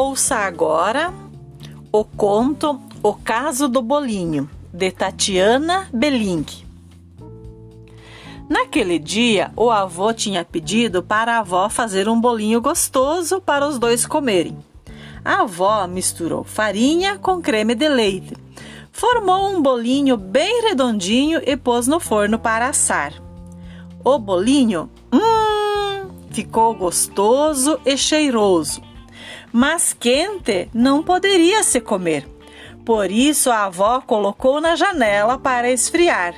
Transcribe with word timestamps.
Ouça 0.00 0.36
agora 0.36 1.12
o 1.90 2.04
conto 2.04 2.80
O 3.02 3.14
Caso 3.14 3.66
do 3.66 3.82
Bolinho, 3.82 4.48
de 4.72 4.92
Tatiana 4.92 5.88
Belling. 5.92 6.46
Naquele 8.48 8.96
dia, 9.00 9.50
o 9.56 9.72
avô 9.72 10.12
tinha 10.12 10.44
pedido 10.44 11.02
para 11.02 11.34
a 11.34 11.38
avó 11.40 11.68
fazer 11.68 12.08
um 12.08 12.20
bolinho 12.20 12.60
gostoso 12.60 13.40
para 13.40 13.66
os 13.66 13.76
dois 13.76 14.06
comerem. 14.06 14.56
A 15.24 15.42
avó 15.42 15.84
misturou 15.88 16.44
farinha 16.44 17.18
com 17.18 17.42
creme 17.42 17.74
de 17.74 17.88
leite, 17.88 18.36
formou 18.92 19.50
um 19.50 19.60
bolinho 19.60 20.16
bem 20.16 20.62
redondinho 20.62 21.42
e 21.44 21.56
pôs 21.56 21.88
no 21.88 21.98
forno 21.98 22.38
para 22.38 22.68
assar. 22.68 23.14
O 24.04 24.16
bolinho, 24.16 24.88
hum, 25.12 26.08
ficou 26.30 26.72
gostoso 26.72 27.80
e 27.84 27.96
cheiroso 27.98 28.86
mas 29.52 29.92
quente 29.92 30.68
não 30.72 31.02
poderia 31.02 31.62
se 31.62 31.80
comer. 31.80 32.28
Por 32.84 33.10
isso 33.10 33.50
a 33.50 33.64
avó 33.64 34.00
colocou 34.00 34.60
na 34.60 34.74
janela 34.74 35.38
para 35.38 35.70
esfriar. 35.70 36.34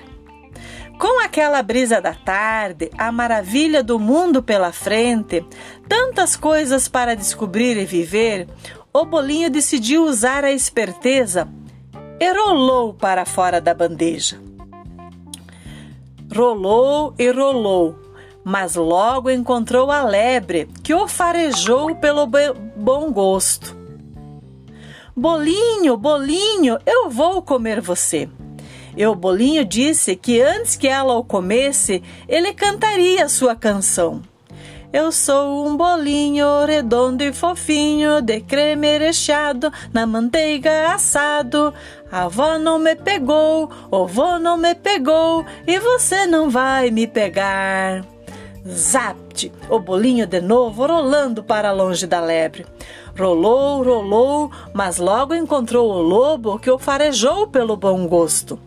Com 0.98 1.24
aquela 1.24 1.62
brisa 1.62 2.01
da 2.01 2.12
tarde, 2.12 2.91
a 2.98 3.10
maravilha 3.10 3.82
do 3.82 3.98
mundo 3.98 4.42
pela 4.42 4.70
frente, 4.70 5.42
tantas 5.88 6.37
coisas 6.37 6.88
para 6.88 7.16
descobrir 7.16 7.78
e 7.78 7.87
viver, 7.87 8.46
o 8.92 9.06
bolinho 9.06 9.48
decidiu 9.48 10.04
usar 10.04 10.45
a 10.45 10.52
esperteza 10.52 11.48
e 12.20 12.32
rolou 12.32 12.92
para 12.92 13.24
fora 13.24 13.62
da 13.62 13.73
bandeja. 13.73 14.38
Rolou 16.34 17.15
e 17.18 17.30
rolou, 17.30 17.96
mas 18.45 18.75
logo 18.75 19.30
encontrou 19.30 19.91
a 19.91 20.03
lebre, 20.03 20.69
que 20.83 20.95
o 20.95 21.07
farejou 21.07 21.95
pelo 21.96 22.27
bom 22.77 23.13
gosto. 23.13 23.77
Bolinho, 25.16 25.97
bolinho, 25.97 26.79
eu 26.87 27.10
vou 27.10 27.43
comer 27.43 27.80
você. 27.80 28.29
E 28.97 29.07
o 29.07 29.15
bolinho 29.15 29.65
disse 29.65 30.16
que 30.16 30.41
antes 30.41 30.77
que 30.77 30.88
ela 30.88 31.15
o 31.15 31.24
comesse, 31.24 32.02
ele 32.29 32.52
cantaria 32.52 33.29
sua 33.29 33.55
canção. 33.55 34.23
Eu 34.93 35.13
sou 35.13 35.69
um 35.69 35.77
bolinho 35.77 36.65
redondo 36.66 37.23
e 37.23 37.32
fofinho, 37.32 38.21
de 38.21 38.41
creme 38.41 38.99
recheado, 38.99 39.73
na 39.93 40.04
manteiga 40.04 40.93
assado. 40.93 41.73
A 42.10 42.25
avó 42.25 42.59
não 42.59 42.77
me 42.77 42.97
pegou, 42.97 43.71
o 43.88 44.07
vô 44.07 44.41
não 44.41 44.57
me 44.57 44.75
pegou, 44.75 45.45
e 45.65 45.79
você 45.79 46.27
não 46.27 46.51
vai 46.51 46.91
me 46.91 47.07
pegar. 47.07 48.04
Zapt! 48.69 49.53
O 49.69 49.79
bolinho 49.79 50.27
de 50.27 50.41
novo 50.41 50.87
rolando 50.87 51.43
para 51.43 51.73
longe 51.73 52.07
da 52.07 52.21
lebre. 52.21 52.66
Rolou, 53.19 53.83
rolou, 53.83 54.51
mas 54.75 54.99
logo 54.99 55.35
encontrou 55.35 55.91
o 55.91 56.03
lobo 56.03 56.59
que 56.59 56.71
o 56.71 56.79
farejou 56.79 57.47
pelo 57.47 57.77
bom 57.77 58.07
gosto. 58.07 58.59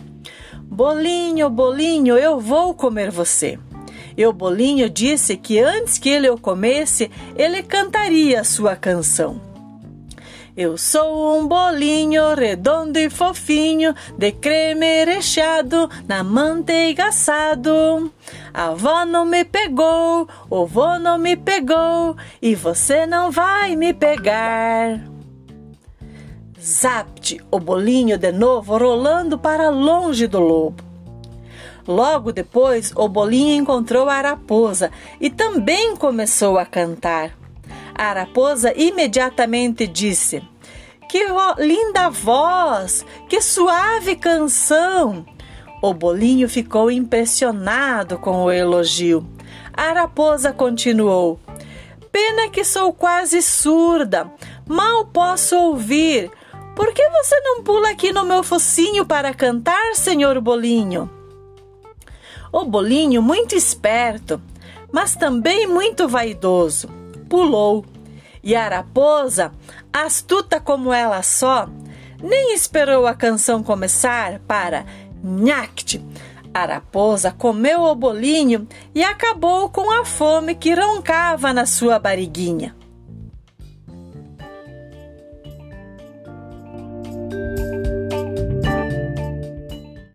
Bolinho, 0.64 1.50
bolinho, 1.50 2.18
eu 2.18 2.40
vou 2.40 2.74
comer 2.74 3.12
você. 3.12 3.60
E 4.18 4.26
o 4.26 4.34
bolinho 4.34 4.90
disse 4.90 5.38
que 5.38 5.60
antes 5.60 5.98
que 5.98 6.10
ele 6.10 6.30
o 6.30 6.38
comesse, 6.38 7.10
ele 7.36 7.64
cantaria 7.64 8.42
a 8.42 8.44
sua 8.44 8.76
canção. 8.76 9.53
Eu 10.56 10.78
sou 10.78 11.40
um 11.40 11.48
bolinho 11.48 12.36
redondo 12.36 13.00
e 13.00 13.09
fofinho, 13.09 13.96
de 14.16 14.32
creme 14.34 15.04
recheado, 15.04 15.90
na 16.08 16.23
manteiga 16.23 17.08
assado. 17.08 18.14
A 18.54 18.68
avó 18.68 19.04
não 19.04 19.26
me 19.26 19.44
pegou, 19.44 20.28
o 20.52 20.68
vô 20.68 21.00
não 21.00 21.18
me 21.18 21.36
pegou, 21.36 22.16
e 22.40 22.54
você 22.54 23.08
não 23.08 23.31
vai 23.31 23.76
me 23.76 23.96
pegar. 23.96 25.02
Zapt, 26.62 27.44
o 27.50 27.59
bolinho 27.59 28.16
de 28.16 28.31
novo 28.31 28.78
rolando 28.78 29.40
para 29.40 29.72
longe 29.72 30.28
do 30.28 30.40
lobo. 30.40 30.84
Logo 31.88 32.31
depois, 32.31 32.94
o 32.96 33.08
bolinho 33.09 33.56
encontrou 33.56 34.08
a 34.08 34.22
raposa 34.22 34.91
e 35.20 35.31
também 35.31 35.96
começou 35.96 36.59
a 36.59 36.66
cantar. 36.66 37.43
A 37.96 38.14
raposa 38.14 38.74
imediatamente 38.76 39.88
disse: 39.88 40.42
Que 41.09 41.26
linda 41.59 42.09
voz! 42.09 43.06
Que 43.30 43.42
suave 43.42 44.16
canção! 44.16 45.26
O 45.81 45.94
bolinho 45.94 46.48
ficou 46.48 46.90
impressionado 46.90 48.18
com 48.18 48.44
o 48.44 48.52
elogio. 48.52 49.28
A 49.74 49.92
raposa 49.92 50.53
continuou: 50.53 51.40
Pena 52.12 52.50
que 52.50 52.64
sou 52.64 52.94
quase 52.94 53.42
surda, 53.42 54.32
mal 54.68 55.06
posso 55.06 55.58
ouvir. 55.58 56.32
Por 56.76 56.94
que 56.94 57.08
você 57.09 57.40
não 57.42 57.64
pula 57.64 57.90
aqui 57.90 58.12
no 58.12 58.26
meu 58.26 58.44
focinho 58.44 59.06
para 59.06 59.34
cantar, 59.34 59.96
senhor 59.96 60.40
Bolinho? 60.42 61.09
O 62.52 62.66
Bolinho, 62.66 63.22
muito 63.22 63.56
esperto, 63.56 64.42
mas 64.92 65.16
também 65.16 65.68
muito 65.68 66.08
vaidoso, 66.08 66.88
pulou. 67.34 67.84
E 68.44 68.56
a 68.56 68.70
raposa, 68.70 69.52
astuta 69.92 70.60
como 70.60 70.94
ela 70.94 71.24
só, 71.24 71.68
nem 72.22 72.54
esperou 72.54 73.08
a 73.08 73.16
canção 73.16 73.64
começar 73.64 74.38
para 74.48 74.86
nhact. 75.24 76.00
A 76.54 76.64
raposa 76.64 77.32
comeu 77.32 77.82
o 77.82 77.96
bolinho 77.96 78.68
e 78.94 79.04
acabou 79.04 79.68
com 79.68 79.90
a 79.90 80.06
fome 80.06 80.54
que 80.54 80.76
roncava 80.76 81.52
na 81.52 81.66
sua 81.66 81.98
barriguinha. 81.98 82.76